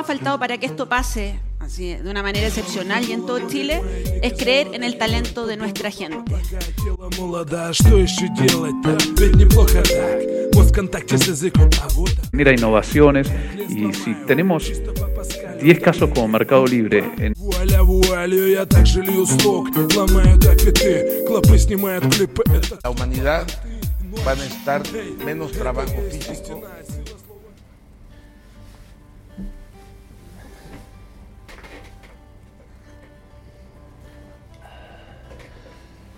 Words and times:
ha 0.00 0.04
faltado 0.04 0.38
para 0.38 0.56
que 0.58 0.66
esto 0.66 0.88
pase 0.88 1.38
así 1.58 1.94
de 1.94 2.10
una 2.10 2.22
manera 2.22 2.46
excepcional 2.46 3.04
y 3.04 3.12
en 3.12 3.26
todo 3.26 3.46
Chile 3.48 3.82
es 4.22 4.32
creer 4.32 4.68
en 4.72 4.82
el 4.82 4.96
talento 4.96 5.46
de 5.46 5.58
nuestra 5.58 5.90
gente. 5.90 6.32
Mira 12.32 12.52
innovaciones 12.52 13.30
y 13.68 13.92
si 13.92 14.14
tenemos 14.26 14.72
10 15.60 15.80
casos 15.80 16.10
como 16.14 16.28
Mercado 16.28 16.66
Libre 16.66 17.04
en... 17.18 17.34
La 22.82 22.90
humanidad 22.90 23.46
va 24.26 24.32
a 24.32 24.34
necesitar 24.34 24.82
menos 25.24 25.52
trabajo 25.52 25.92
físico 26.10 26.62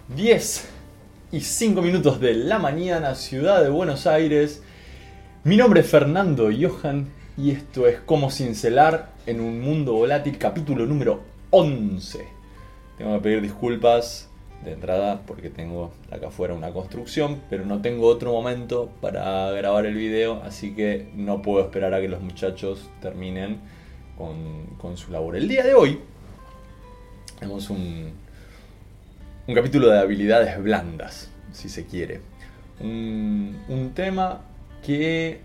10 0.08 0.68
y 1.30 1.40
5 1.40 1.80
minutos 1.80 2.20
de 2.20 2.34
la 2.34 2.58
mañana, 2.58 3.14
ciudad 3.14 3.62
de 3.62 3.70
Buenos 3.70 4.06
Aires. 4.08 4.60
Mi 5.44 5.56
nombre 5.56 5.80
es 5.80 5.86
Fernando 5.86 6.50
Johan 6.50 7.08
y 7.38 7.52
esto 7.52 7.86
es 7.86 8.00
Como 8.00 8.30
Cincelar 8.30 9.12
en 9.26 9.40
un 9.40 9.60
Mundo 9.60 9.92
Volátil, 9.92 10.38
capítulo 10.38 10.86
número 10.86 11.20
11. 11.50 12.26
Tengo 12.98 13.14
que 13.14 13.22
pedir 13.22 13.42
disculpas 13.42 14.28
de 14.64 14.72
entrada 14.72 15.22
porque 15.24 15.50
tengo 15.50 15.92
acá 16.10 16.28
afuera 16.28 16.52
una 16.52 16.72
construcción, 16.72 17.40
pero 17.48 17.64
no 17.64 17.80
tengo 17.80 18.08
otro 18.08 18.32
momento 18.32 18.90
para 19.00 19.52
grabar 19.52 19.86
el 19.86 19.94
video, 19.94 20.42
así 20.42 20.74
que 20.74 21.10
no 21.14 21.42
puedo 21.42 21.64
esperar 21.64 21.94
a 21.94 22.00
que 22.00 22.08
los 22.08 22.20
muchachos 22.20 22.90
terminen 23.00 23.60
con, 24.18 24.66
con 24.78 24.96
su 24.96 25.12
labor. 25.12 25.36
El 25.36 25.48
día 25.48 25.62
de 25.62 25.74
hoy 25.74 26.00
tenemos 27.38 27.70
un, 27.70 28.12
un 29.46 29.54
capítulo 29.56 29.88
de 29.88 29.98
habilidades 29.98 30.62
blandas, 30.62 31.28
si 31.52 31.68
se 31.68 31.84
quiere. 31.86 32.20
Un, 32.80 33.92
tema 33.94 34.40
que 34.84 35.40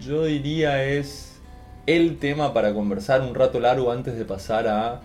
yo 0.00 0.24
diría 0.24 0.84
es 0.84 1.40
el 1.86 2.18
tema 2.18 2.54
para 2.54 2.72
conversar 2.72 3.20
un 3.22 3.34
rato 3.34 3.60
largo 3.60 3.90
antes 3.90 4.16
de 4.16 4.24
pasar 4.24 4.68
a 4.68 5.00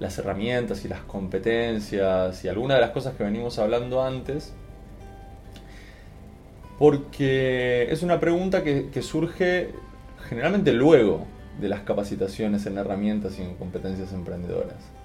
las 0.00 0.18
herramientas 0.18 0.84
y 0.84 0.88
las 0.88 1.00
competencias 1.00 2.44
y 2.44 2.48
algunas 2.48 2.78
de 2.78 2.80
las 2.80 2.90
cosas 2.90 3.14
que 3.16 3.24
venimos 3.24 3.58
hablando 3.58 4.02
antes. 4.02 4.52
Porque 6.78 7.86
es 7.90 8.02
una 8.02 8.18
pregunta 8.18 8.64
que, 8.64 8.88
que 8.90 9.02
surge 9.02 9.70
generalmente 10.28 10.72
luego 10.72 11.26
de 11.60 11.68
las 11.68 11.80
capacitaciones 11.80 12.66
en 12.66 12.78
herramientas 12.78 13.38
y 13.38 13.42
en 13.42 13.54
competencias 13.54 14.12
emprendedoras 14.12 15.03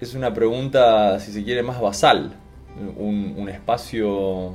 es 0.00 0.14
una 0.14 0.32
pregunta, 0.34 1.18
si 1.20 1.32
se 1.32 1.44
quiere, 1.44 1.62
más 1.62 1.80
basal. 1.80 2.34
Un, 2.98 3.48
espacio 3.48 4.52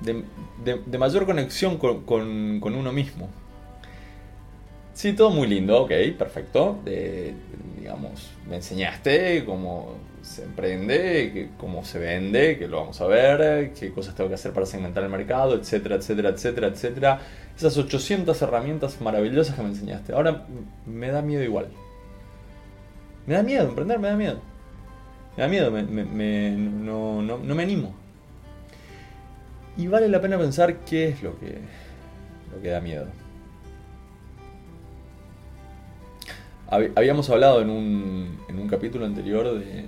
de, 0.00 0.98
mayor 0.98 1.24
conexión 1.24 1.78
con, 1.78 2.62
uno 2.62 2.92
mismo. 2.92 3.28
Sí, 4.92 5.12
todo 5.14 5.30
muy 5.30 5.48
lindo, 5.48 5.82
ok, 5.82 5.92
perfecto. 6.18 6.78
digamos, 7.78 8.30
me 8.48 8.56
enseñaste 8.56 9.44
cómo 9.44 9.94
se 10.22 10.44
emprende, 10.44 11.50
cómo 11.58 11.84
se 11.84 11.98
vende, 11.98 12.58
que 12.58 12.68
lo 12.68 12.78
vamos 12.78 13.00
a 13.00 13.06
ver, 13.06 13.72
qué 13.72 13.90
cosas 13.92 14.14
tengo 14.14 14.28
que 14.28 14.34
hacer 14.34 14.52
para 14.52 14.66
segmentar 14.66 15.02
el 15.02 15.10
mercado, 15.10 15.54
etcétera, 15.54 15.96
etcétera, 15.96 16.30
etcétera, 16.30 16.68
etcétera. 16.68 17.20
Esas 17.56 17.76
800 17.76 18.40
herramientas 18.42 19.00
maravillosas 19.00 19.56
que 19.56 19.62
me 19.62 19.68
enseñaste. 19.68 20.12
Ahora 20.12 20.46
me 20.86 21.08
da 21.08 21.22
miedo 21.22 21.42
igual. 21.42 21.68
Me 23.26 23.34
da 23.34 23.42
miedo, 23.42 23.68
emprender 23.68 23.98
me 23.98 24.08
da 24.08 24.16
miedo. 24.16 24.40
Me 25.36 25.42
da 25.42 25.48
miedo, 25.48 25.70
no, 25.70 27.54
me 27.54 27.62
animo. 27.62 27.94
Y 29.76 29.86
vale 29.88 30.08
la 30.08 30.20
pena 30.20 30.38
pensar 30.38 30.80
qué 30.80 31.08
es 31.08 31.22
lo 31.22 31.38
que, 31.38 31.58
lo 32.54 32.62
que 32.62 32.68
da 32.68 32.80
miedo. 32.80 33.06
Habíamos 36.68 37.28
hablado 37.30 37.60
en 37.60 37.70
un, 37.70 38.38
en 38.48 38.58
un 38.58 38.68
capítulo 38.68 39.06
anterior 39.06 39.58
de, 39.58 39.86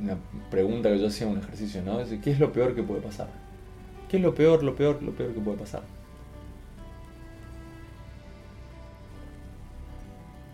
una 0.00 0.16
pregunta 0.50 0.90
que 0.90 0.98
yo 0.98 1.06
hacía 1.06 1.26
en 1.26 1.34
un 1.34 1.38
ejercicio, 1.38 1.82
¿no? 1.82 1.98
¿Qué 2.20 2.30
es 2.30 2.40
lo 2.40 2.52
peor 2.52 2.74
que 2.74 2.82
puede 2.82 3.00
pasar? 3.00 3.28
¿Qué 4.08 4.16
es 4.16 4.22
lo 4.22 4.34
peor, 4.34 4.62
lo 4.62 4.74
peor, 4.74 5.02
lo 5.02 5.12
peor 5.12 5.32
que 5.32 5.40
puede 5.40 5.58
pasar? 5.58 5.82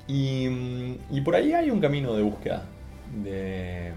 Y, 0.08 1.20
por 1.20 1.36
ahí 1.36 1.52
hay 1.52 1.70
un 1.70 1.80
camino 1.80 2.14
de 2.14 2.22
búsqueda, 2.22 2.64
de, 3.22 3.92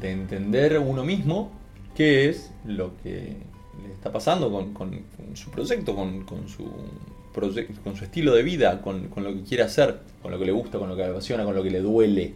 entender 0.00 0.78
uno 0.78 1.04
mismo 1.04 1.50
qué 1.94 2.28
es 2.28 2.52
lo 2.64 2.96
que 3.02 3.36
le 3.82 3.92
está 3.92 4.12
pasando 4.12 4.50
con, 4.72 5.04
su 5.34 5.50
proyecto, 5.50 5.94
con, 5.94 6.24
su 6.48 6.70
con 7.82 7.96
su 7.96 8.04
estilo 8.04 8.34
de 8.34 8.42
vida, 8.42 8.80
con, 8.80 9.10
lo 9.16 9.34
que 9.34 9.42
quiere 9.42 9.64
hacer, 9.64 10.00
con 10.22 10.30
lo 10.30 10.38
que 10.38 10.46
le 10.46 10.52
gusta, 10.52 10.78
con 10.78 10.88
lo 10.88 10.96
que 10.96 11.02
le 11.02 11.10
apasiona, 11.10 11.44
con 11.44 11.54
lo 11.54 11.62
que 11.62 11.70
le 11.70 11.80
duele. 11.80 12.34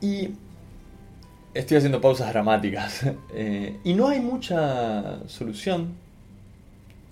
Y 0.00 0.30
estoy 1.54 1.78
haciendo 1.78 2.00
pausas 2.00 2.32
dramáticas. 2.32 3.06
Eh, 3.36 3.78
y 3.82 3.94
no 3.94 4.06
hay 4.06 4.20
mucha 4.20 5.28
solución 5.28 5.94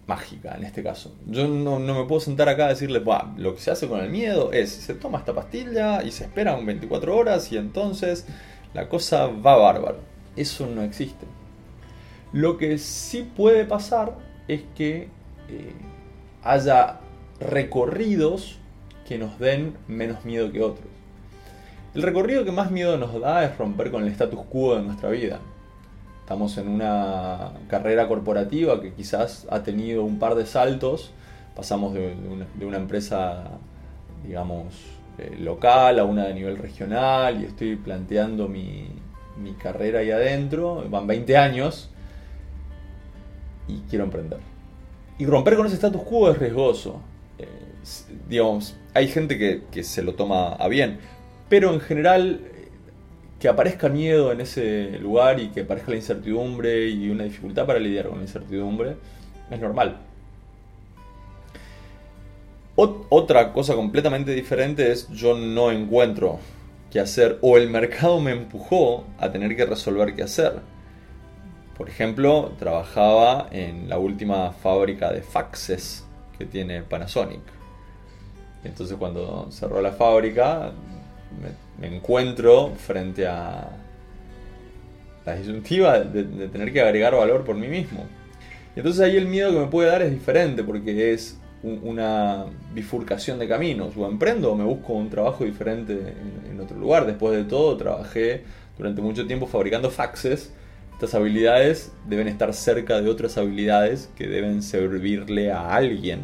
mágica 0.06 0.54
en 0.56 0.64
este 0.64 0.82
caso. 0.82 1.14
Yo 1.26 1.46
no, 1.46 1.78
me 1.78 2.04
puedo 2.04 2.20
sentar 2.20 2.48
acá 2.48 2.66
a 2.66 2.68
decirle, 2.70 3.02
lo 3.36 3.54
que 3.54 3.60
se 3.60 3.70
hace 3.70 3.88
con 3.88 4.00
el 4.00 4.10
miedo 4.10 4.52
es, 4.52 4.70
se 4.70 4.94
toma 4.94 5.18
esta 5.18 5.34
pastilla 5.34 6.02
y 6.02 6.10
se 6.10 6.24
espera 6.24 6.56
un 6.56 6.66
24 6.66 7.16
horas 7.16 7.50
y 7.52 7.56
entonces 7.56 8.26
la 8.74 8.88
cosa 8.88 9.26
va 9.26 9.56
bárbaro. 9.56 9.98
Eso 10.36 10.66
no 10.66 10.82
existe. 10.82 11.26
Lo 12.32 12.56
que 12.56 12.78
sí 12.78 13.28
puede 13.36 13.64
pasar 13.64 14.16
es 14.48 14.62
que 14.74 15.08
eh, 15.48 15.72
haya 16.42 17.00
recorridos 17.40 18.58
que 19.06 19.18
nos 19.18 19.38
den 19.38 19.76
menos 19.88 20.24
miedo 20.24 20.50
que 20.50 20.62
otros. 20.62 20.86
El 21.94 22.02
recorrido 22.02 22.44
que 22.44 22.52
más 22.52 22.70
miedo 22.70 22.96
nos 22.96 23.20
da 23.20 23.44
es 23.44 23.58
romper 23.58 23.90
con 23.90 24.04
el 24.04 24.08
status 24.12 24.40
quo 24.48 24.76
de 24.76 24.82
nuestra 24.82 25.10
vida. 25.10 25.40
Estamos 26.22 26.56
en 26.56 26.68
una 26.68 27.50
carrera 27.68 28.06
corporativa 28.06 28.80
que 28.80 28.92
quizás 28.92 29.44
ha 29.50 29.64
tenido 29.64 30.04
un 30.04 30.20
par 30.20 30.36
de 30.36 30.46
saltos. 30.46 31.10
Pasamos 31.56 31.94
de, 31.94 32.14
una, 32.64 32.76
empresa, 32.76 33.58
digamos, 34.24 34.66
eh, 35.18 35.36
local 35.40 35.98
a 35.98 36.04
una 36.04 36.26
de 36.26 36.34
nivel 36.34 36.58
regional 36.58 37.42
y 37.42 37.46
estoy 37.46 37.74
planteando 37.74 38.46
mi, 38.46 38.88
carrera 39.60 39.98
ahí 39.98 40.12
adentro. 40.12 40.84
Van 40.88 41.08
20 41.08 41.36
años 41.36 41.90
y 43.66 43.80
quiero 43.90 44.04
emprender. 44.04 44.38
Y 45.18 45.26
romper 45.26 45.56
con 45.56 45.66
ese 45.66 45.74
status 45.74 46.02
quo 46.02 46.30
es 46.30 46.38
riesgoso. 46.38 47.00
Eh, 47.40 47.48
digamos, 48.28 48.76
hay 48.94 49.08
gente 49.08 49.36
que, 49.36 49.64
que, 49.72 49.82
se 49.82 50.02
lo 50.02 50.14
toma 50.14 50.52
a 50.52 50.68
bien, 50.68 51.00
pero 51.48 51.74
en 51.74 51.80
general 51.80 52.51
que 53.42 53.48
aparezca 53.48 53.88
miedo 53.88 54.30
en 54.30 54.40
ese 54.40 55.00
lugar 55.00 55.40
y 55.40 55.48
que 55.48 55.62
aparezca 55.62 55.90
la 55.90 55.96
incertidumbre 55.96 56.88
y 56.88 57.10
una 57.10 57.24
dificultad 57.24 57.66
para 57.66 57.80
lidiar 57.80 58.06
con 58.06 58.18
la 58.18 58.22
incertidumbre 58.22 58.94
es 59.50 59.60
normal. 59.60 59.98
otra 62.76 63.52
cosa 63.52 63.74
completamente 63.74 64.30
diferente 64.30 64.92
es 64.92 65.08
yo 65.08 65.36
no 65.36 65.72
encuentro 65.72 66.38
qué 66.92 67.00
hacer 67.00 67.40
o 67.40 67.56
el 67.56 67.68
mercado 67.68 68.20
me 68.20 68.30
empujó 68.30 69.06
a 69.18 69.32
tener 69.32 69.56
que 69.56 69.66
resolver 69.66 70.14
qué 70.14 70.22
hacer. 70.22 70.60
Por 71.76 71.88
ejemplo, 71.88 72.52
trabajaba 72.60 73.48
en 73.50 73.88
la 73.88 73.98
última 73.98 74.52
fábrica 74.52 75.10
de 75.10 75.20
faxes 75.20 76.06
que 76.38 76.44
tiene 76.44 76.82
Panasonic. 76.82 77.42
Entonces 78.62 78.96
cuando 78.96 79.50
cerró 79.50 79.82
la 79.82 79.90
fábrica 79.90 80.72
me, 81.78 81.86
encuentro 81.86 82.72
frente 82.76 83.26
a 83.26 83.70
la 85.24 85.36
disyuntiva 85.36 86.00
de, 86.00 86.48
tener 86.48 86.72
que 86.72 86.80
agregar 86.80 87.14
valor 87.14 87.44
por 87.44 87.56
mí 87.56 87.68
mismo. 87.68 88.06
Y 88.74 88.80
entonces 88.80 89.02
ahí 89.02 89.16
el 89.16 89.26
miedo 89.26 89.52
que 89.52 89.58
me 89.60 89.66
puede 89.66 89.90
dar 89.90 90.02
es 90.02 90.10
diferente 90.10 90.64
porque 90.64 91.12
es 91.12 91.38
una 91.62 92.46
bifurcación 92.74 93.38
de 93.38 93.48
caminos. 93.48 93.96
O 93.96 94.06
emprendo 94.08 94.52
o 94.52 94.56
me 94.56 94.64
busco 94.64 94.94
un 94.94 95.10
trabajo 95.10 95.44
diferente 95.44 96.14
en, 96.50 96.60
otro 96.60 96.78
lugar. 96.78 97.06
Después 97.06 97.36
de 97.36 97.44
todo, 97.44 97.76
trabajé 97.76 98.44
durante 98.78 99.02
mucho 99.02 99.26
tiempo 99.26 99.46
fabricando 99.46 99.90
faxes. 99.90 100.52
Estas 100.92 101.14
habilidades 101.14 101.92
deben 102.06 102.28
estar 102.28 102.54
cerca 102.54 103.00
de 103.00 103.10
otras 103.10 103.36
habilidades 103.36 104.08
que 104.16 104.26
deben 104.26 104.62
servirle 104.62 105.50
a 105.50 105.74
alguien. 105.74 106.20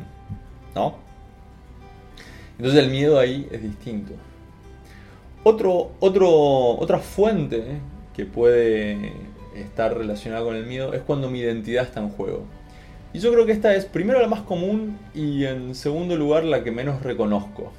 ¿No? 0.74 0.96
Entonces 2.58 2.82
el 2.84 2.90
miedo 2.90 3.18
ahí 3.18 3.48
es 3.52 3.62
distinto. 3.62 4.14
Otro, 5.50 5.92
otra 6.78 6.98
fuente 6.98 7.80
que 8.14 8.26
puede 8.26 9.14
estar 9.54 9.96
relacionada 9.96 10.44
con 10.44 10.54
el 10.54 10.66
miedo 10.66 10.92
es 10.92 11.00
cuando 11.00 11.30
mi 11.30 11.38
identidad 11.38 11.84
está 11.84 12.00
en 12.00 12.10
juego. 12.10 12.44
Y 13.14 13.20
yo 13.20 13.32
creo 13.32 13.46
que 13.46 13.52
esta 13.52 13.74
es 13.74 13.86
primero 13.86 14.20
la 14.20 14.28
más 14.28 14.42
común 14.42 14.98
y 15.14 15.46
en 15.46 15.74
segundo 15.74 16.16
lugar 16.16 16.44
la 16.44 16.62
que 16.62 16.70
menos 16.70 17.02
reconozco. 17.02 17.72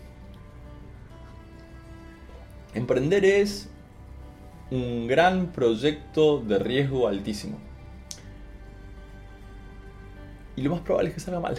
Emprender 2.74 3.24
es 3.24 3.70
un 4.72 5.06
gran 5.06 5.52
proyecto 5.52 6.40
de 6.42 6.58
riesgo 6.58 7.08
altísimo. 7.08 7.60
Y 10.56 10.64
lo 10.64 10.72
más 10.72 10.80
probable 10.80 11.10
es 11.10 11.14
que 11.14 11.22
salga 11.22 11.40
mal. 11.40 11.56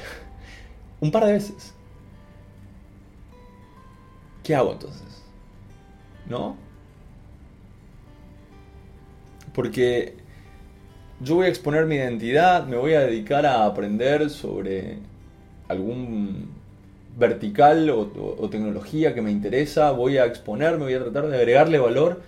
un 1.00 1.12
par 1.12 1.24
de 1.26 1.34
veces. 1.34 1.72
¿Qué 4.42 4.56
hago 4.56 4.72
entonces? 4.72 5.20
¿No? 6.30 6.56
Porque 9.52 10.14
yo 11.20 11.34
voy 11.34 11.46
a 11.46 11.48
exponer 11.48 11.84
mi 11.86 11.96
identidad, 11.96 12.66
me 12.66 12.76
voy 12.76 12.94
a 12.94 13.00
dedicar 13.00 13.44
a 13.44 13.66
aprender 13.66 14.30
sobre 14.30 14.98
algún 15.68 16.48
vertical 17.18 17.90
o, 17.90 18.48
tecnología 18.48 19.12
que 19.12 19.20
me 19.20 19.30
interesa, 19.30 19.90
voy 19.90 20.18
a 20.18 20.24
exponerme, 20.24 20.84
voy 20.84 20.94
a 20.94 21.00
tratar 21.00 21.26
de 21.26 21.36
agregarle 21.36 21.78
valor 21.78 22.22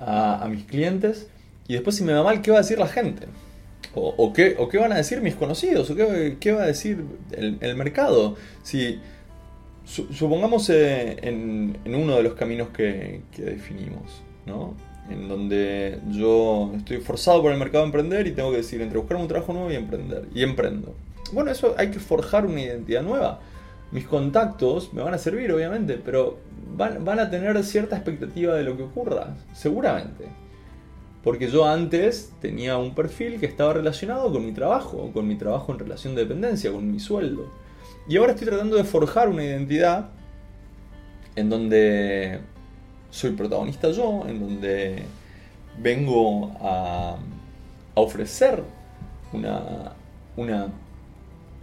a, 0.00 0.46
mis 0.48 0.64
clientes 0.64 1.28
y 1.66 1.74
después 1.74 1.96
si 1.96 2.04
me 2.04 2.12
va 2.12 2.22
mal, 2.22 2.40
¿qué 2.40 2.52
va 2.52 2.58
a 2.58 2.62
decir 2.62 2.78
la 2.78 2.86
gente? 2.86 3.26
O, 3.94 4.32
qué, 4.32 4.54
o 4.58 4.68
qué, 4.68 4.78
van 4.78 4.92
a 4.92 4.96
decir 4.96 5.20
mis 5.20 5.34
conocidos, 5.34 5.90
o 5.90 5.96
qué, 5.96 6.52
va 6.52 6.62
a 6.62 6.66
decir 6.66 7.04
el, 7.32 7.74
mercado. 7.74 8.36
Si 8.62 9.00
supongamos 9.88 10.68
eh, 10.70 11.16
en, 11.22 11.78
uno 11.86 12.16
de 12.16 12.22
los 12.22 12.34
caminos 12.34 12.68
que, 12.68 13.22
definimos, 13.36 14.22
¿no? 14.46 14.74
en 15.10 15.26
donde 15.26 15.98
yo 16.10 16.72
estoy 16.76 16.98
forzado 16.98 17.40
por 17.40 17.50
el 17.50 17.58
mercado 17.58 17.84
a 17.84 17.86
emprender 17.86 18.26
y 18.26 18.32
tengo 18.32 18.50
que 18.50 18.58
decir 18.58 18.82
entre 18.82 18.98
buscar 18.98 19.16
un 19.16 19.26
trabajo 19.26 19.54
nuevo 19.54 19.70
y 19.72 19.74
emprender. 19.74 20.28
Y 20.34 20.42
emprendo. 20.42 20.94
Bueno, 21.32 21.50
eso 21.50 21.74
hay 21.78 21.90
que 21.90 21.98
forjar 21.98 22.44
una 22.44 22.60
identidad 22.60 23.02
nueva. 23.02 23.40
Mis 23.90 24.06
contactos 24.06 24.92
me 24.92 25.02
van 25.02 25.14
a 25.14 25.18
servir, 25.18 25.50
obviamente, 25.50 25.98
pero 26.02 26.36
van, 26.76 27.04
van 27.06 27.20
a 27.20 27.30
tener 27.30 27.62
cierta 27.64 27.96
expectativa 27.96 28.54
de 28.54 28.64
lo 28.64 28.76
que 28.76 28.82
ocurra, 28.82 29.34
seguramente. 29.54 30.26
Porque 31.24 31.50
yo 31.50 31.64
antes 31.64 32.32
tenía 32.42 32.76
un 32.76 32.94
perfil 32.94 33.40
que 33.40 33.46
estaba 33.46 33.72
relacionado 33.72 34.30
con 34.30 34.44
mi 34.44 34.52
trabajo, 34.52 35.10
con 35.14 35.26
mi 35.26 35.36
trabajo 35.36 35.72
en 35.72 35.78
relación 35.78 36.14
de 36.14 36.22
dependencia, 36.22 36.70
con 36.70 36.90
mi 36.90 37.00
sueldo. 37.00 37.50
Y 38.08 38.16
ahora 38.16 38.32
estoy 38.32 38.48
tratando 38.48 38.76
de 38.76 38.84
forjar 38.84 39.28
una 39.28 39.44
identidad 39.44 40.08
en 41.36 41.50
donde 41.50 42.40
soy 43.10 43.32
protagonista 43.32 43.90
yo, 43.90 44.24
en 44.26 44.40
donde 44.40 45.02
vengo 45.78 46.52
a, 46.60 47.16
ofrecer 47.94 48.62
una, 49.32 49.92
una, 50.36 50.68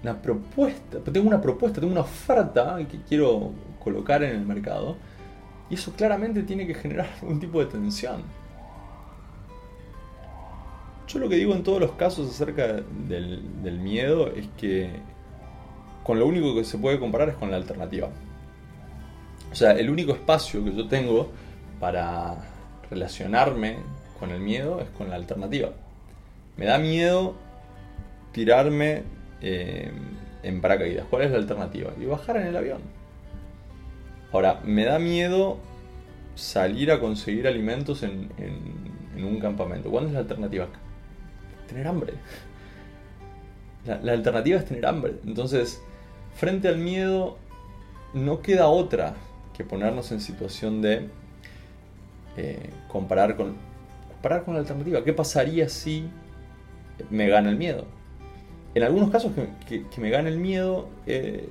una 0.03 0.21
propuesta, 0.21 0.99
tengo 0.99 1.27
una 1.27 1.41
propuesta, 1.41 1.79
tengo 1.79 1.93
una 1.93 2.01
oferta 2.01 2.77
que 2.91 2.99
quiero 3.07 3.53
colocar 3.81 4.21
en 4.21 4.35
el 4.35 4.45
mercado, 4.45 4.97
y 5.69 5.75
eso 5.75 5.93
claramente 5.93 6.43
tiene 6.43 6.67
que 6.67 6.73
generar 6.73 7.09
algún 7.21 7.39
tipo 7.39 7.59
de 7.59 7.67
tensión. 7.67 8.21
Yo 11.07 11.19
lo 11.19 11.29
que 11.29 11.35
digo 11.35 11.53
en 11.53 11.63
todos 11.63 11.79
los 11.79 11.91
casos 11.93 12.29
acerca 12.29 12.81
del 13.07 13.79
miedo 13.81 14.27
es 14.27 14.47
que 14.57 14.89
con 16.05 16.19
lo 16.19 16.27
único 16.27 16.53
que 16.53 16.63
se 16.63 16.77
puede 16.77 16.99
comparar 16.99 17.29
es 17.29 17.35
con 17.35 17.49
la 17.49 17.57
alternativa. 17.57 18.09
O 19.51 19.55
sea, 19.55 19.71
el 19.71 19.89
único 19.89 20.13
espacio 20.13 20.63
que 20.63 20.71
yo 20.71 20.87
tengo 20.87 21.31
para 21.79 22.35
relacionarme 22.91 23.77
con 24.19 24.29
el 24.29 24.39
miedo 24.39 24.79
es 24.81 24.89
con 24.91 25.09
la 25.09 25.15
alternativa. 25.15 25.71
Me 26.57 26.67
da 26.67 26.77
miedo 26.77 27.33
tirarme 28.33 29.01
eh, 29.41 29.91
en 30.43 30.61
paracaídas. 30.61 31.07
¿Cuál 31.09 31.23
es 31.23 31.31
la 31.31 31.37
alternativa? 31.37 31.91
Y 31.99 32.05
bajar 32.05 32.37
en 32.37 32.47
el 32.47 32.55
avión. 32.55 32.81
Ahora, 34.31 34.61
me 34.63 34.85
da 34.85 34.99
miedo 34.99 35.57
salir 36.35 36.91
a 36.91 36.99
conseguir 36.99 37.47
alimentos 37.47 38.03
en, 38.03 38.29
un 39.17 39.39
campamento. 39.39 39.89
¿Cuál 39.89 40.05
es 40.05 40.11
la 40.11 40.19
alternativa? 40.19 40.67
Tener 41.67 41.87
hambre. 41.87 42.13
la 44.03 44.11
alternativa 44.11 44.59
es 44.59 44.65
tener 44.65 44.85
hambre. 44.85 45.15
Entonces, 45.25 45.81
frente 46.35 46.67
al 46.67 46.77
miedo, 46.77 47.37
no 48.13 48.41
queda 48.41 48.67
otra 48.67 49.15
que 49.55 49.63
ponernos 49.63 50.11
en 50.11 50.21
situación 50.21 50.81
de 50.81 51.07
eh, 52.37 52.69
comparar, 52.87 53.35
con, 53.35 53.55
comparar 54.09 54.43
con 54.43 54.53
la 54.53 54.59
alternativa. 54.59 55.03
¿Qué 55.03 55.13
pasaría 55.13 55.69
si 55.69 56.07
me 57.09 57.27
gana 57.27 57.49
el 57.49 57.55
miedo? 57.55 57.85
En 58.73 58.83
algunos 58.83 59.09
casos 59.09 59.31
que, 59.65 59.85
me 59.97 60.09
gane 60.09 60.29
el 60.29 60.37
miedo, 60.37 60.89
eh, 61.07 61.47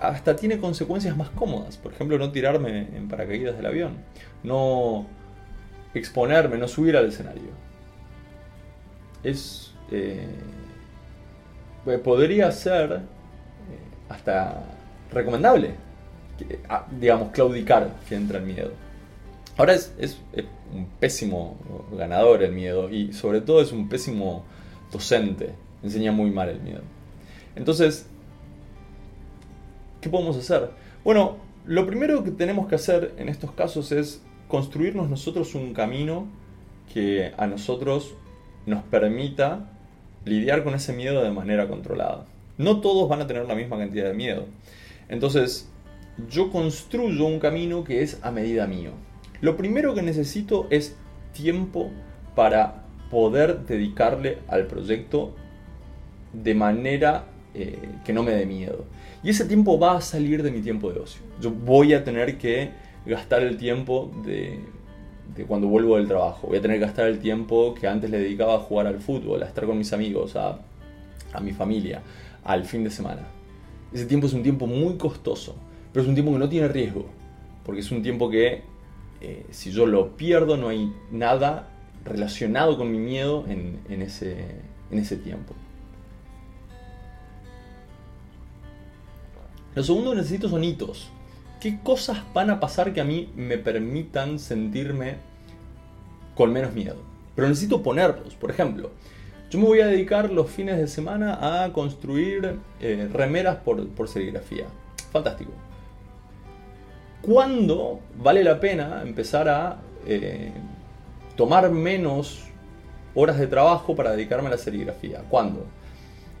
hasta 0.00 0.36
tiene 0.36 0.58
consecuencias 0.58 1.16
más 1.16 1.28
cómodas. 1.30 1.76
Por 1.76 1.92
ejemplo, 1.92 2.18
no 2.18 2.30
tirarme 2.30 2.86
en 2.96 3.08
paracaídas 3.08 3.56
del 3.56 3.66
avión, 3.66 3.96
no 4.44 5.06
exponerme, 5.92 6.56
no 6.56 6.68
subir 6.68 6.96
al 6.96 7.06
escenario. 7.06 7.50
Es. 9.24 9.74
Eh, 9.90 10.28
podría 12.04 12.52
ser 12.52 13.00
hasta 14.08 14.62
recomendable 15.12 15.74
Ah, 16.68 16.86
digamos, 17.00 17.30
claudicar 17.30 17.96
que 18.08 18.14
entra 18.14 18.38
el 18.38 18.46
miedo. 18.46 18.72
Ahora 19.56 19.74
es, 19.74 19.92
un 20.72 20.86
pésimo 21.00 21.56
ganador 21.96 22.42
el 22.42 22.52
miedo 22.52 22.90
y 22.90 23.12
sobre 23.12 23.40
todo 23.40 23.60
es 23.60 23.72
un 23.72 23.88
pésimo 23.88 24.44
docente. 24.92 25.54
Enseña 25.82 26.12
muy 26.12 26.30
mal 26.30 26.48
el 26.48 26.60
miedo. 26.60 26.82
Entonces, 27.56 28.06
¿qué 30.00 30.08
podemos 30.08 30.36
hacer? 30.36 30.70
Bueno, 31.04 31.38
lo 31.66 31.86
primero 31.86 32.22
que 32.22 32.30
tenemos 32.30 32.68
que 32.68 32.76
hacer 32.76 33.14
en 33.18 33.28
estos 33.28 33.52
casos 33.52 33.90
es 33.90 34.22
construirnos 34.46 35.10
nosotros 35.10 35.54
un 35.54 35.74
camino 35.74 36.26
que 36.92 37.32
a 37.36 37.46
nosotros 37.46 38.14
nos 38.64 38.84
permita 38.84 39.70
lidiar 40.24 40.62
con 40.62 40.74
ese 40.74 40.92
miedo 40.92 41.22
de 41.22 41.30
manera 41.30 41.68
controlada. 41.68 42.26
No 42.58 42.80
todos 42.80 43.08
van 43.08 43.22
a 43.22 43.26
tener 43.26 43.46
la 43.46 43.54
misma 43.54 43.78
cantidad 43.78 44.06
de 44.06 44.14
miedo. 44.14 44.46
Entonces, 45.08 45.70
yo 46.28 46.50
construyo 46.50 47.24
un 47.24 47.38
camino 47.38 47.84
que 47.84 48.02
es 48.02 48.18
a 48.22 48.30
medida 48.30 48.66
mío. 48.66 48.90
Lo 49.40 49.56
primero 49.56 49.94
que 49.94 50.02
necesito 50.02 50.66
es 50.70 50.96
tiempo 51.32 51.90
para 52.34 52.84
poder 53.10 53.60
dedicarle 53.60 54.38
al 54.48 54.66
proyecto 54.66 55.34
de 56.32 56.54
manera 56.54 57.24
eh, 57.54 57.78
que 58.04 58.12
no 58.12 58.22
me 58.22 58.32
dé 58.32 58.44
miedo. 58.44 58.84
Y 59.22 59.30
ese 59.30 59.44
tiempo 59.44 59.78
va 59.78 59.96
a 59.96 60.00
salir 60.00 60.42
de 60.42 60.50
mi 60.50 60.60
tiempo 60.60 60.92
de 60.92 61.00
ocio. 61.00 61.22
Yo 61.40 61.50
voy 61.50 61.94
a 61.94 62.04
tener 62.04 62.38
que 62.38 62.70
gastar 63.06 63.42
el 63.42 63.56
tiempo 63.56 64.10
de, 64.24 64.60
cuando 65.46 65.68
vuelvo 65.68 65.96
del 65.96 66.08
trabajo. 66.08 66.48
Voy 66.48 66.58
a 66.58 66.60
tener 66.60 66.78
que 66.78 66.86
gastar 66.86 67.06
el 67.06 67.20
tiempo 67.20 67.74
que 67.74 67.86
antes 67.86 68.10
le 68.10 68.18
dedicaba 68.18 68.56
a 68.56 68.58
jugar 68.58 68.86
al 68.86 69.00
fútbol, 69.00 69.42
a 69.42 69.46
estar 69.46 69.64
con 69.64 69.78
mis 69.78 69.92
amigos, 69.92 70.36
a, 70.36 70.58
a 71.32 71.40
mi 71.40 71.52
familia, 71.52 72.02
al 72.48 72.64
fin 72.64 72.82
de 72.82 72.90
semana. 72.90 73.28
Ese 73.92 74.06
tiempo 74.06 74.26
es 74.26 74.32
un 74.32 74.42
tiempo 74.42 74.66
muy 74.66 74.96
costoso 74.96 75.54
pero 75.92 76.02
es 76.02 76.08
un 76.08 76.14
tiempo 76.14 76.32
que 76.32 76.38
no 76.38 76.48
tiene 76.48 76.68
riesgo, 76.68 77.06
porque 77.64 77.80
es 77.80 77.90
un 77.90 78.02
tiempo 78.02 78.30
que 78.30 78.62
eh, 79.20 79.46
si 79.50 79.70
yo 79.70 79.86
lo 79.86 80.16
pierdo 80.16 80.56
no 80.56 80.68
hay 80.68 80.92
nada 81.10 81.70
relacionado 82.04 82.76
con 82.78 82.92
mi 82.92 82.98
miedo 82.98 83.44
en, 83.48 84.02
ese, 84.02 84.36
en 84.90 84.98
ese 84.98 85.16
tiempo. 85.16 85.54
Lo 89.74 89.82
segundo 89.82 90.10
que 90.10 90.16
necesito 90.18 90.48
son 90.48 90.64
hitos. 90.64 91.08
¿Qué 91.60 91.80
cosas 91.82 92.18
van 92.32 92.50
a 92.50 92.60
pasar 92.60 92.92
que 92.92 93.00
a 93.00 93.04
mí 93.04 93.32
me 93.34 93.58
permitan 93.58 94.38
sentirme 94.38 95.16
con 96.34 96.52
menos 96.52 96.72
miedo? 96.72 96.96
Pero 97.34 97.48
necesito 97.48 97.82
ponerlos. 97.82 98.34
Por 98.34 98.50
ejemplo, 98.50 98.92
yo 99.50 99.58
me 99.58 99.64
voy 99.64 99.80
a 99.80 99.86
dedicar 99.86 100.30
los 100.30 100.50
fines 100.50 100.76
de 100.76 100.86
semana 100.86 101.64
a 101.64 101.72
construir 101.72 102.58
eh, 102.80 103.08
remeras 103.12 103.56
por, 103.56 103.88
por 103.88 104.08
serigrafía. 104.08 104.66
Fantástico. 105.10 105.52
¿Cuándo 107.22 108.00
vale 108.22 108.44
la 108.44 108.60
pena 108.60 109.02
empezar 109.02 109.48
a 109.48 109.78
eh, 110.06 110.52
tomar 111.36 111.70
menos 111.70 112.44
horas 113.14 113.38
de 113.38 113.46
trabajo 113.46 113.96
para 113.96 114.12
dedicarme 114.12 114.48
a 114.48 114.50
la 114.52 114.58
serigrafía? 114.58 115.22
¿Cuándo? 115.28 115.66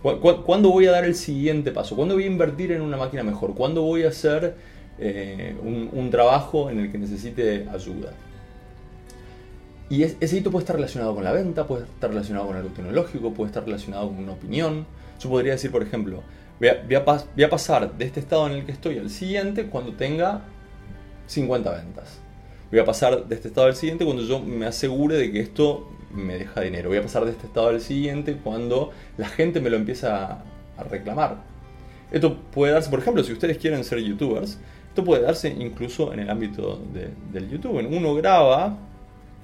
¿Cuándo 0.00 0.70
voy 0.70 0.86
a 0.86 0.92
dar 0.92 1.04
el 1.04 1.16
siguiente 1.16 1.72
paso? 1.72 1.96
¿Cuándo 1.96 2.14
voy 2.14 2.24
a 2.24 2.26
invertir 2.28 2.70
en 2.70 2.82
una 2.82 2.96
máquina 2.96 3.24
mejor? 3.24 3.54
¿Cuándo 3.54 3.82
voy 3.82 4.04
a 4.04 4.08
hacer 4.08 4.54
eh, 4.98 5.56
un, 5.60 6.10
trabajo 6.10 6.70
en 6.70 6.78
el 6.78 6.92
que 6.92 6.98
necesite 6.98 7.66
ayuda? 7.68 8.12
Y 9.90 10.02
ese 10.02 10.36
hito 10.36 10.50
puede 10.50 10.64
estar 10.64 10.76
relacionado 10.76 11.14
con 11.14 11.24
la 11.24 11.32
venta, 11.32 11.66
puede 11.66 11.84
estar 11.84 12.10
relacionado 12.10 12.46
con 12.46 12.56
algo 12.56 12.68
tecnológico, 12.68 13.32
puede 13.32 13.48
estar 13.48 13.64
relacionado 13.64 14.08
con 14.08 14.18
una 14.18 14.32
opinión. 14.32 14.86
Yo 15.18 15.30
podría 15.30 15.52
decir, 15.52 15.70
por 15.70 15.82
ejemplo, 15.82 16.22
voy 16.60 17.44
a 17.44 17.50
pasar 17.50 17.96
de 17.96 18.04
este 18.04 18.20
estado 18.20 18.46
en 18.48 18.52
el 18.54 18.66
que 18.66 18.72
estoy 18.72 18.98
al 18.98 19.08
siguiente 19.08 19.66
cuando 19.66 19.94
tenga 19.94 20.42
50 21.26 21.70
ventas. 21.70 22.18
Voy 22.70 22.80
a 22.80 22.84
pasar 22.84 23.26
de 23.26 23.34
este 23.34 23.48
estado 23.48 23.66
al 23.66 23.76
siguiente 23.76 24.04
cuando 24.04 24.22
yo 24.22 24.40
me 24.40 24.66
asegure 24.66 25.16
de 25.16 25.32
que 25.32 25.40
esto 25.40 25.90
me 26.12 26.36
deja 26.36 26.60
dinero. 26.60 26.90
Voy 26.90 26.98
a 26.98 27.02
pasar 27.02 27.24
de 27.24 27.30
este 27.30 27.46
estado 27.46 27.68
al 27.68 27.80
siguiente 27.80 28.36
cuando 28.36 28.92
la 29.16 29.28
gente 29.28 29.60
me 29.60 29.70
lo 29.70 29.76
empieza 29.76 30.42
a 30.76 30.82
reclamar. 30.84 31.36
Esto 32.10 32.36
puede 32.36 32.74
darse, 32.74 32.90
por 32.90 32.98
ejemplo, 32.98 33.24
si 33.24 33.32
ustedes 33.32 33.56
quieren 33.56 33.84
ser 33.84 34.00
youtubers, 34.00 34.58
esto 34.88 35.02
puede 35.02 35.22
darse 35.22 35.48
incluso 35.48 36.12
en 36.12 36.20
el 36.20 36.30
ámbito 36.30 36.78
del 37.32 37.48
YouTube. 37.48 37.86
Uno 37.90 38.14
graba 38.14 38.76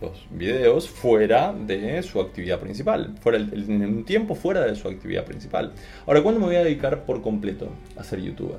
los 0.01 0.27
videos 0.31 0.89
fuera 0.89 1.53
de 1.53 2.03
su 2.03 2.21
actividad 2.21 2.61
principal, 2.61 3.15
fuera 3.21 3.39
en 3.39 3.83
un 3.83 4.05
tiempo 4.05 4.35
fuera 4.35 4.63
de 4.63 4.75
su 4.75 4.89
actividad 4.89 5.25
principal. 5.25 5.73
Ahora, 6.07 6.23
¿cuándo 6.23 6.41
me 6.41 6.47
voy 6.47 6.57
a 6.57 6.65
dedicar 6.65 7.05
por 7.05 7.23
completo 7.23 7.69
a 7.97 8.05
ser 8.05 8.21
youtuber? 8.21 8.59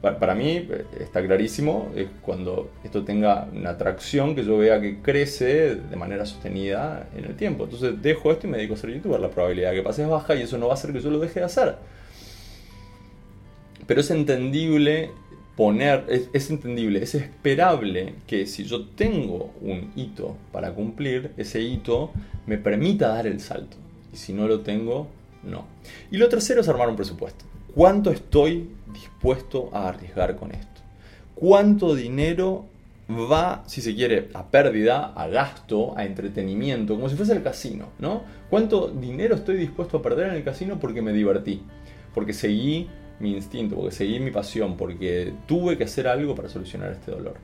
Para 0.00 0.34
mí 0.34 0.66
eh, 0.70 0.86
está 0.98 1.22
clarísimo, 1.22 1.92
es 1.94 2.06
cuando 2.22 2.70
esto 2.82 3.04
tenga 3.04 3.46
una 3.52 3.70
atracción 3.70 4.34
que 4.34 4.44
yo 4.44 4.56
vea 4.56 4.80
que 4.80 5.02
crece 5.02 5.74
de 5.74 5.96
manera 5.96 6.24
sostenida 6.24 7.06
en 7.14 7.26
el 7.26 7.36
tiempo. 7.36 7.64
Entonces 7.64 8.00
dejo 8.00 8.32
esto 8.32 8.46
y 8.46 8.50
me 8.50 8.56
dedico 8.56 8.74
a 8.74 8.76
ser 8.78 8.94
youtuber. 8.94 9.20
La 9.20 9.28
probabilidad 9.28 9.70
de 9.70 9.76
que 9.76 9.82
pase 9.82 10.02
es 10.02 10.08
baja 10.08 10.34
y 10.34 10.42
eso 10.42 10.56
no 10.56 10.68
va 10.68 10.72
a 10.72 10.74
hacer 10.76 10.94
que 10.94 11.00
yo 11.00 11.10
lo 11.10 11.18
deje 11.18 11.40
de 11.40 11.46
hacer. 11.46 11.76
Pero 13.86 14.00
es 14.00 14.10
entendible 14.10 15.10
poner, 15.60 16.06
es, 16.32 16.48
entendible, 16.48 17.02
es 17.02 17.14
esperable 17.14 18.14
que 18.26 18.46
si 18.46 18.64
yo 18.64 18.86
tengo 18.86 19.52
un 19.60 19.92
hito 19.94 20.38
para 20.52 20.72
cumplir, 20.72 21.32
ese 21.36 21.60
hito 21.60 22.12
me 22.46 22.56
permita 22.56 23.08
dar 23.08 23.26
el 23.26 23.40
salto. 23.40 23.76
Y 24.10 24.16
si 24.16 24.32
no 24.32 24.48
lo 24.48 24.60
tengo, 24.60 25.08
no. 25.42 25.66
Y 26.10 26.16
lo 26.16 26.30
tercero 26.30 26.62
es 26.62 26.68
armar 26.70 26.88
un 26.88 26.96
presupuesto. 26.96 27.44
¿Cuánto 27.74 28.10
estoy 28.10 28.70
dispuesto 28.90 29.68
a 29.74 29.88
arriesgar 29.88 30.34
con 30.36 30.50
esto? 30.52 30.80
¿Cuánto 31.34 31.94
dinero 31.94 32.64
va, 33.10 33.62
si 33.66 33.82
se 33.82 33.94
quiere, 33.94 34.30
a 34.32 34.46
pérdida, 34.46 35.12
a 35.14 35.28
gasto, 35.28 35.92
a 35.94 36.06
entretenimiento, 36.06 36.94
como 36.94 37.10
si 37.10 37.16
fuese 37.16 37.34
el 37.34 37.42
casino, 37.42 37.90
¿no? 37.98 38.22
¿Cuánto 38.48 38.88
dinero 38.88 39.34
estoy 39.34 39.58
dispuesto 39.58 39.98
a 39.98 40.02
perder 40.02 40.28
en 40.28 40.36
el 40.36 40.42
casino 40.42 40.80
porque 40.80 41.02
me 41.02 41.12
divertí? 41.12 41.60
Porque 42.14 42.32
seguí 42.32 42.88
mi 43.20 43.32
instinto, 43.32 43.76
porque 43.76 43.92
seguí 43.92 44.18
mi 44.18 44.30
pasión, 44.30 44.76
porque 44.76 45.32
tuve 45.46 45.76
que 45.78 45.84
hacer 45.84 46.08
algo 46.08 46.34
para 46.34 46.48
solucionar 46.48 46.92
este 46.92 47.10
dolor. 47.10 47.36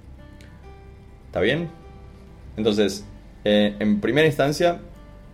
¿Está 1.27 1.41
bien? 1.41 1.69
Entonces, 2.57 3.05
eh, 3.45 3.77
en 3.79 4.01
primera 4.01 4.27
instancia, 4.27 4.81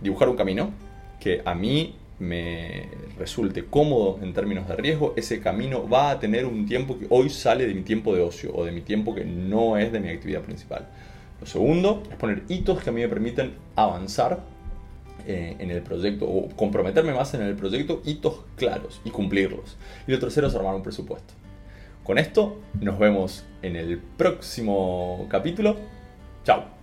dibujar 0.01 0.29
un 0.29 0.35
camino 0.35 0.71
que 1.19 1.41
a 1.45 1.55
mí 1.55 1.95
me 2.19 2.89
resulte 3.17 3.65
cómodo 3.65 4.19
en 4.21 4.33
términos 4.33 4.67
de 4.67 4.75
riesgo, 4.75 5.13
ese 5.15 5.39
camino 5.39 5.87
va 5.87 6.11
a 6.11 6.19
tener 6.19 6.45
un 6.45 6.65
tiempo 6.65 6.99
que 6.99 7.07
hoy 7.09 7.29
sale 7.29 7.65
de 7.65 7.73
mi 7.73 7.81
tiempo 7.81 8.15
de 8.15 8.21
ocio 8.21 8.51
o 8.53 8.65
de 8.65 8.71
mi 8.71 8.81
tiempo 8.81 9.15
que 9.15 9.25
no 9.25 9.77
es 9.77 9.91
de 9.91 9.99
mi 9.99 10.09
actividad 10.09 10.41
principal. 10.41 10.87
Lo 11.39 11.47
segundo 11.47 12.03
es 12.09 12.15
poner 12.17 12.43
hitos 12.47 12.81
que 12.83 12.89
a 12.89 12.93
mí 12.93 13.01
me 13.01 13.09
permiten 13.09 13.53
avanzar 13.75 14.43
eh, 15.25 15.55
en 15.59 15.71
el 15.71 15.81
proyecto 15.81 16.25
o 16.25 16.49
comprometerme 16.49 17.13
más 17.13 17.33
en 17.33 17.41
el 17.41 17.55
proyecto, 17.55 18.01
hitos 18.05 18.41
claros 18.55 19.01
y 19.03 19.09
cumplirlos. 19.09 19.77
Y 20.07 20.11
lo 20.11 20.19
tercero 20.19 20.47
es 20.47 20.55
armar 20.55 20.75
un 20.75 20.83
presupuesto. 20.83 21.33
Con 22.03 22.17
esto 22.17 22.59
nos 22.81 22.99
vemos 22.99 23.45
en 23.61 23.75
el 23.77 23.97
próximo 23.97 25.25
capítulo. 25.29 25.77
Chao. 26.43 26.82